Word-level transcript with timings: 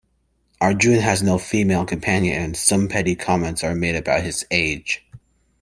Arjun 0.59 0.99
has 0.99 1.21
no 1.21 1.37
female 1.37 1.85
companion 1.85 2.35
and 2.41 2.57
some 2.57 2.87
petty 2.87 3.15
comments 3.15 3.63
are 3.63 3.75
made 3.75 3.93
about 3.95 4.23
his 4.23 4.43
age. 4.49 5.05